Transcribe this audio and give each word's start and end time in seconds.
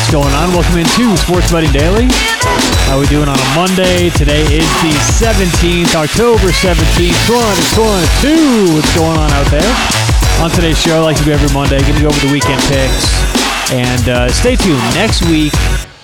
What's 0.00 0.12
going 0.12 0.32
on? 0.32 0.48
Welcome 0.56 0.78
into 0.78 1.14
Sports 1.18 1.52
Betting 1.52 1.70
Daily. 1.72 2.08
How 2.88 2.98
we 2.98 3.06
doing 3.06 3.28
on 3.28 3.36
a 3.36 3.48
Monday? 3.54 4.08
Today 4.08 4.40
is 4.48 4.64
the 4.80 4.96
17th, 5.20 5.94
October 5.94 6.48
17th, 6.48 7.20
2022. 7.28 8.74
What's 8.74 8.96
going 8.96 9.18
on 9.18 9.30
out 9.30 9.46
there? 9.52 9.70
On 10.40 10.50
today's 10.50 10.80
show, 10.80 11.04
like 11.04 11.18
to 11.18 11.24
do 11.24 11.32
every 11.32 11.52
Monday, 11.52 11.78
going 11.82 11.94
to 11.94 12.00
go 12.00 12.08
over 12.08 12.26
the 12.26 12.32
weekend 12.32 12.62
picks. 12.62 13.12
And 13.70 14.08
uh, 14.08 14.32
stay 14.32 14.56
tuned. 14.56 14.80
Next 14.96 15.22
week, 15.28 15.52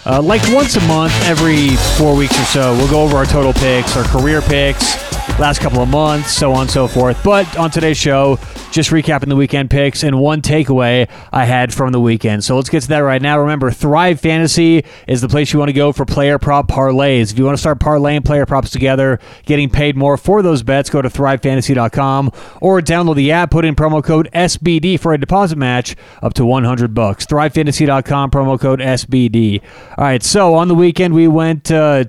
uh, 0.04 0.20
like 0.20 0.42
once 0.52 0.76
a 0.76 0.82
month, 0.82 1.14
every 1.24 1.70
four 1.96 2.14
weeks 2.14 2.38
or 2.38 2.44
so, 2.44 2.76
we'll 2.76 2.90
go 2.90 3.00
over 3.00 3.16
our 3.16 3.24
total 3.24 3.54
picks, 3.54 3.96
our 3.96 4.04
career 4.04 4.42
picks, 4.42 4.94
last 5.40 5.60
couple 5.60 5.80
of 5.80 5.88
months, 5.88 6.32
so 6.32 6.52
on 6.52 6.62
and 6.62 6.70
so 6.70 6.86
forth. 6.86 7.18
But 7.24 7.56
on 7.56 7.70
today's 7.70 7.96
show, 7.96 8.36
just 8.76 8.90
recapping 8.90 9.28
the 9.28 9.36
weekend 9.36 9.70
picks 9.70 10.04
and 10.04 10.20
one 10.20 10.42
takeaway 10.42 11.08
I 11.32 11.46
had 11.46 11.72
from 11.72 11.92
the 11.92 12.00
weekend. 12.00 12.44
So 12.44 12.56
let's 12.56 12.68
get 12.68 12.82
to 12.82 12.88
that 12.88 12.98
right 12.98 13.20
now. 13.22 13.40
Remember, 13.40 13.70
Thrive 13.70 14.20
Fantasy 14.20 14.84
is 15.08 15.22
the 15.22 15.28
place 15.28 15.52
you 15.52 15.58
want 15.58 15.70
to 15.70 15.72
go 15.72 15.92
for 15.92 16.04
player 16.04 16.38
prop 16.38 16.68
parlays. 16.68 17.32
If 17.32 17.38
you 17.38 17.44
want 17.44 17.56
to 17.56 17.60
start 17.60 17.80
parlaying 17.80 18.24
player 18.24 18.44
props 18.44 18.70
together, 18.70 19.18
getting 19.46 19.70
paid 19.70 19.96
more 19.96 20.18
for 20.18 20.42
those 20.42 20.62
bets, 20.62 20.90
go 20.90 21.00
to 21.00 21.08
thrivefantasy.com 21.08 22.30
or 22.60 22.80
download 22.82 23.16
the 23.16 23.32
app, 23.32 23.50
put 23.50 23.64
in 23.64 23.74
promo 23.74 24.04
code 24.04 24.28
SBD 24.34 25.00
for 25.00 25.14
a 25.14 25.18
deposit 25.18 25.56
match 25.56 25.96
up 26.22 26.34
to 26.34 26.44
100 26.44 26.92
bucks. 26.94 27.24
Thrivefantasy.com, 27.24 28.30
promo 28.30 28.60
code 28.60 28.80
SBD. 28.80 29.62
All 29.96 30.04
right, 30.04 30.22
so 30.22 30.54
on 30.54 30.68
the 30.68 30.74
weekend, 30.74 31.14
we 31.14 31.26
went 31.26 31.72
uh, 31.72 32.04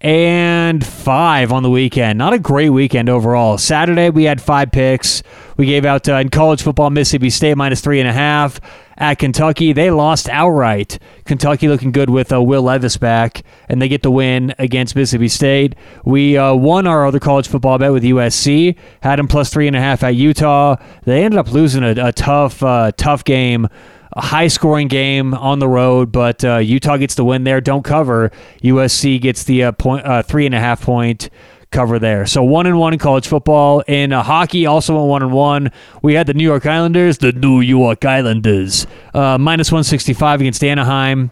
and 0.00 0.84
five 0.84 1.52
on 1.52 1.62
the 1.62 1.70
weekend. 1.70 2.18
Not 2.18 2.32
a 2.32 2.38
great 2.38 2.70
weekend 2.70 3.08
overall. 3.08 3.58
Saturday 3.58 4.10
we 4.10 4.24
had 4.24 4.40
five 4.40 4.70
picks. 4.72 5.22
We 5.56 5.66
gave 5.66 5.84
out 5.84 6.08
uh, 6.08 6.16
in 6.16 6.28
college 6.28 6.62
football 6.62 6.90
Mississippi 6.90 7.30
State 7.30 7.56
minus 7.56 7.80
three 7.80 8.00
and 8.00 8.08
a 8.08 8.12
half 8.12 8.60
at 8.98 9.18
Kentucky. 9.18 9.72
They 9.72 9.90
lost 9.90 10.28
outright. 10.28 10.98
Kentucky 11.24 11.68
looking 11.68 11.92
good 11.92 12.10
with 12.10 12.32
uh, 12.32 12.42
Will 12.42 12.62
Levis 12.62 12.96
back, 12.96 13.42
and 13.68 13.80
they 13.80 13.88
get 13.88 14.02
the 14.02 14.10
win 14.10 14.54
against 14.58 14.94
Mississippi 14.94 15.28
State. 15.28 15.74
We 16.04 16.36
uh, 16.36 16.54
won 16.54 16.86
our 16.86 17.06
other 17.06 17.20
college 17.20 17.48
football 17.48 17.78
bet 17.78 17.92
with 17.92 18.02
USC. 18.02 18.76
Had 19.00 19.18
them 19.18 19.28
plus 19.28 19.50
three 19.50 19.66
and 19.66 19.76
a 19.76 19.80
half 19.80 20.02
at 20.02 20.14
Utah. 20.14 20.76
They 21.04 21.24
ended 21.24 21.38
up 21.38 21.50
losing 21.52 21.82
a, 21.82 22.08
a 22.08 22.12
tough, 22.12 22.62
uh, 22.62 22.92
tough 22.96 23.24
game 23.24 23.68
a 24.16 24.22
high 24.22 24.48
scoring 24.48 24.88
game 24.88 25.34
on 25.34 25.58
the 25.58 25.68
road, 25.68 26.10
but 26.10 26.42
uh, 26.42 26.56
Utah 26.56 26.96
gets 26.96 27.14
the 27.14 27.24
win 27.24 27.44
there. 27.44 27.60
Don't 27.60 27.84
cover. 27.84 28.32
USC 28.62 29.20
gets 29.20 29.44
the 29.44 29.64
uh, 29.64 29.72
point, 29.72 30.06
uh, 30.06 30.22
three 30.22 30.46
and 30.46 30.54
a 30.54 30.58
half 30.58 30.80
point 30.80 31.28
cover 31.70 31.98
there. 31.98 32.24
So 32.24 32.42
one 32.42 32.64
and 32.64 32.78
one 32.78 32.94
in 32.94 32.98
college 32.98 33.28
football. 33.28 33.80
In 33.80 34.14
uh, 34.14 34.22
hockey, 34.22 34.64
also 34.64 34.94
went 34.94 35.08
one 35.08 35.22
and 35.22 35.32
one. 35.32 35.72
We 36.02 36.14
had 36.14 36.26
the 36.26 36.34
New 36.34 36.44
York 36.44 36.64
Islanders, 36.64 37.18
the 37.18 37.32
New 37.32 37.60
York 37.60 38.04
Islanders, 38.06 38.86
uh, 39.12 39.36
minus 39.36 39.70
one 39.70 39.84
sixty 39.84 40.14
five 40.14 40.40
against 40.40 40.64
Anaheim. 40.64 41.30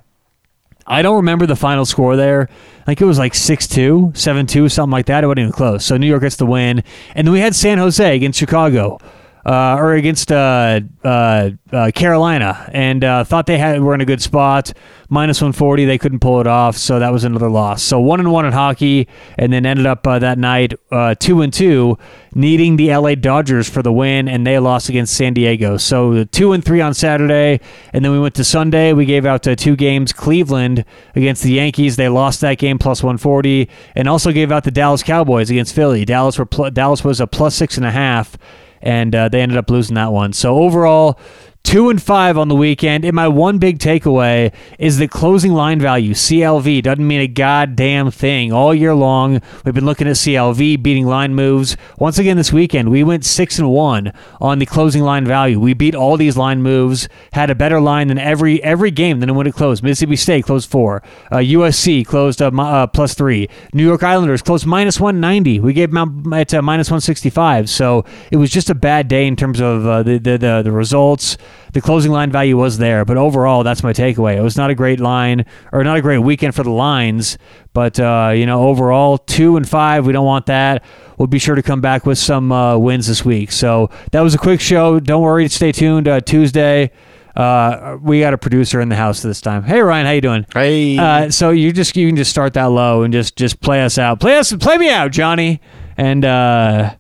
I 0.87 1.01
don't 1.01 1.17
remember 1.17 1.47
the 1.47 1.57
final 1.57 1.87
score 1.87 2.17
there. 2.17 2.51
Like 2.87 3.01
it 3.01 3.07
was 3.07 3.19
like 3.19 3.33
6-2, 3.33 4.13
7-2, 4.13 4.71
something 4.71 4.93
like 4.93 5.07
that. 5.07 5.25
It 5.25 5.27
wasn't 5.27 5.39
even 5.41 5.53
close. 5.53 5.83
So 5.83 5.97
New 5.97 6.07
York 6.07 6.21
gets 6.21 6.37
the 6.37 6.45
win. 6.45 6.85
And 7.15 7.27
then 7.27 7.33
we 7.33 7.41
had 7.41 7.55
San 7.55 7.79
Jose 7.79 8.15
against 8.15 8.39
Chicago 8.39 8.99
uh, 9.45 9.77
or 9.79 9.93
against 9.95 10.33
uh, 10.33 10.81
uh, 11.05 11.51
uh 11.71 11.91
Carolina, 11.95 12.71
and 12.73 13.05
uh, 13.05 13.25
thought 13.25 13.47
they 13.47 13.59
had 13.59 13.81
were 13.83 13.95
in 13.95 14.01
a 14.01 14.07
good 14.07 14.23
spot. 14.23 14.73
Minus 15.11 15.41
140, 15.41 15.85
they 15.85 15.99
couldn't 15.99 16.21
pull 16.21 16.41
it 16.41 16.47
off, 16.47 16.77
so 16.77 16.99
that 16.99 17.13
was 17.13 17.25
another 17.25 17.51
loss. 17.51 17.83
So 17.83 18.01
one 18.01 18.21
and 18.21 18.33
one 18.33 18.47
in 18.47 18.53
hockey, 18.53 19.07
and 19.39 19.53
then 19.53 19.67
ended 19.67 19.87
up 19.87 20.07
uh, 20.07 20.19
that 20.19 20.39
night 20.39 20.73
two 21.21 21.43
and 21.43 21.53
two, 21.53 21.99
needing 22.35 22.77
the 22.77 22.89
LA 22.97 23.15
Dodgers 23.15 23.69
for 23.69 23.83
the 23.83 23.93
win, 23.93 24.29
and 24.29 24.47
they 24.47 24.59
lost 24.59 24.89
against 24.89 25.15
San 25.15 25.35
Diego. 25.35 25.77
So 25.77 26.25
two 26.25 26.53
and 26.53 26.65
three 26.65 26.81
on 26.81 26.95
Saturday, 26.95 27.61
and 27.93 28.05
then 28.05 28.13
we 28.13 28.19
went 28.19 28.35
to 28.37 28.45
Sunday. 28.45 28.93
We 28.95 29.05
gave 29.05 29.27
out 29.27 29.43
two 29.43 29.77
games. 29.77 30.13
Cleveland 30.13 30.85
against 31.15 31.43
the 31.43 31.53
Yankees, 31.53 31.97
they 31.97 32.09
lost 32.09 32.41
that 32.41 32.57
game 32.59 32.79
plus 32.79 33.03
140, 33.03 33.69
and 33.95 34.09
also 34.09 34.33
gave 34.33 34.51
out 34.51 34.65
the 34.65 34.71
Dallas 34.71 35.03
Cowboys 35.03 35.51
against 35.51 35.75
Philly. 35.75 36.07
Dallas 36.07 36.39
were 36.39 36.47
pl- 36.47 36.71
Dallas 36.71 37.05
was 37.05 37.21
a 37.21 37.27
plus 37.27 37.55
six 37.55 37.77
and 37.77 37.85
a 37.85 37.91
half 37.91 38.39
and 38.85 39.15
uh, 39.15 39.29
they 39.29 39.41
ended 39.41 39.59
up 39.59 39.71
losing 39.71 39.95
that 39.97 40.13
one. 40.13 40.33
So 40.33 40.59
overall, 40.59 41.19
Two 41.65 41.89
and 41.89 42.01
five 42.01 42.37
on 42.37 42.49
the 42.49 42.55
weekend. 42.55 43.05
And 43.05 43.17
my 43.17 43.27
one 43.27 43.59
big 43.59 43.79
takeaway 43.79 44.53
is 44.79 44.99
the 44.99 45.09
closing 45.09 45.55
line 45.55 45.81
value, 45.81 46.13
CLV, 46.13 46.83
doesn't 46.83 47.05
mean 47.05 47.21
a 47.21 47.27
goddamn 47.27 48.11
thing. 48.11 48.53
All 48.53 48.75
year 48.75 48.95
long, 48.95 49.41
we've 49.65 49.75
been 49.75 49.87
looking 49.87 50.07
at 50.07 50.15
CLV, 50.15 50.83
beating 50.83 51.07
line 51.07 51.35
moves. 51.35 51.77
Once 51.99 52.19
again 52.19 52.37
this 52.37 52.53
weekend, 52.53 52.91
we 52.91 53.03
went 53.03 53.25
six 53.25 53.59
and 53.59 53.71
one 53.71 54.13
on 54.41 54.59
the 54.59 54.67
closing 54.67 55.03
line 55.03 55.25
value. 55.25 55.59
We 55.59 55.73
beat 55.75 55.95
all 55.97 56.17
these 56.19 56.37
line 56.37 56.63
moves, 56.63 57.09
had 57.33 57.49
a 57.49 57.55
better 57.57 57.81
line 57.81 58.07
than 58.07 58.19
every 58.19 58.63
every 58.63 58.91
game 58.93 59.21
than 59.21 59.35
when 59.35 59.47
it 59.47 59.55
closed. 59.55 59.83
Mississippi 59.83 60.17
State 60.17 60.45
closed 60.45 60.71
four. 60.71 61.03
Uh, 61.33 61.39
USC 61.39 62.07
closed 62.07 62.43
uh, 62.43 62.51
uh, 62.57 62.87
plus 62.87 63.15
three. 63.15 63.49
New 63.73 63.85
York 63.85 64.03
Islanders 64.03 64.43
closed 64.43 64.67
minus 64.67 65.01
190. 65.01 65.61
We 65.61 65.73
gave 65.73 65.91
them 65.91 66.33
at 66.33 66.53
uh, 66.53 66.61
minus 66.61 66.89
165. 66.89 67.71
So 67.71 68.05
it 68.31 68.37
was 68.37 68.51
just 68.51 68.69
a 68.69 68.75
bad 68.77 69.09
day 69.09 69.27
in 69.27 69.35
terms 69.35 69.61
of 69.61 69.83
the, 70.05 70.21
the, 70.23 70.39
the, 70.39 70.63
the 70.63 70.73
results 70.73 71.37
the 71.73 71.81
closing 71.81 72.13
line 72.13 72.31
value 72.31 72.57
was 72.57 72.79
there, 72.79 73.05
but 73.05 73.17
overall, 73.17 73.63
that's 73.65 73.83
my 73.83 73.93
takeaway. 73.93 74.37
It 74.37 74.43
was 74.43 74.57
not 74.57 74.71
a 74.71 74.75
great 74.75 75.01
line 75.01 75.45
or 75.73 75.83
not 75.85 75.97
a 75.97 76.03
great 76.03 76.19
weekend 76.19 76.55
for 76.55 76.63
the 76.63 76.71
lines, 76.71 77.37
but 77.73 77.99
uh, 77.99 78.33
you 78.35 78.47
know, 78.47 78.69
overall, 78.69 79.19
two 79.19 79.57
and 79.57 79.69
five, 79.69 80.07
we 80.07 80.13
don't 80.13 80.27
want 80.27 80.47
that. 80.47 80.85
We'll 81.19 81.27
be 81.27 81.39
sure 81.39 81.55
to 81.55 81.63
come 81.63 81.81
back 81.81 82.07
with 82.07 82.19
some 82.19 82.53
uh, 82.53 82.77
wins 82.79 83.07
this 83.07 83.25
week. 83.25 83.53
So 83.53 83.91
that 84.13 84.21
was 84.21 84.35
a 84.35 84.39
quick 84.39 84.61
show. 84.61 85.01
Don't 85.01 85.23
worry, 85.23 85.49
stay 85.49 85.73
tuned. 85.73 86.09
Uh, 86.09 86.21
Tuesday. 86.21 86.91
Uh, 87.37 87.99
we 88.01 88.21
got 88.21 88.33
a 88.33 88.39
producer 88.39 88.81
in 88.81 88.89
the 88.89 88.95
house 88.95 89.21
this 89.21 89.41
time. 89.41 89.65
Hey 89.65 89.81
Ryan, 89.81 90.07
how 90.07 90.13
you 90.13 90.21
doing? 90.21 90.47
Hey. 90.55 90.97
Uh, 90.97 91.31
so 91.31 91.51
you 91.51 91.73
just 91.73 91.97
you 91.97 92.07
can 92.07 92.15
just 92.15 92.31
start 92.31 92.55
that 92.55 92.67
low 92.67 93.03
and 93.03 93.13
just 93.13 93.35
just 93.37 93.61
play 93.61 93.83
us 93.83 93.99
out. 93.99 94.21
Play 94.21 94.37
us, 94.37 94.53
play 94.53 94.79
me 94.79 94.89
out, 94.89 95.11
Johnny. 95.11 95.61
And 95.97 96.25
uh, 96.25 96.95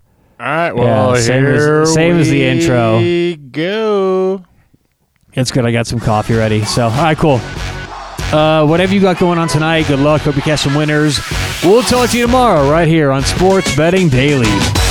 all 0.44 0.50
right, 0.50 0.72
well, 0.72 1.14
yeah, 1.14 1.22
same, 1.22 1.46
as, 1.46 1.94
same 1.94 2.16
as 2.18 2.28
the 2.28 2.44
intro. 2.44 3.00
Go. 3.50 4.44
It's 5.32 5.50
good. 5.50 5.64
I 5.64 5.72
got 5.72 5.86
some 5.86 6.00
coffee 6.00 6.34
ready. 6.34 6.62
So, 6.66 6.84
all 6.84 6.90
right, 6.90 7.16
cool. 7.16 7.40
Uh, 8.30 8.66
whatever 8.66 8.92
you 8.92 9.00
got 9.00 9.18
going 9.18 9.38
on 9.38 9.48
tonight, 9.48 9.86
good 9.86 10.00
luck. 10.00 10.20
Hope 10.20 10.36
you 10.36 10.42
catch 10.42 10.60
some 10.60 10.74
winners. 10.74 11.18
We'll 11.62 11.82
talk 11.82 12.10
to 12.10 12.18
you 12.18 12.26
tomorrow 12.26 12.70
right 12.70 12.86
here 12.86 13.10
on 13.10 13.22
Sports 13.22 13.74
Betting 13.74 14.10
Daily. 14.10 14.83